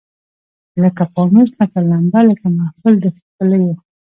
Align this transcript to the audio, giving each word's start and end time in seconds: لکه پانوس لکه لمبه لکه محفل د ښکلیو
لکه 0.81 1.03
پانوس 1.13 1.49
لکه 1.59 1.79
لمبه 1.89 2.19
لکه 2.29 2.47
محفل 2.57 2.93
د 3.03 3.05
ښکلیو 3.15 3.73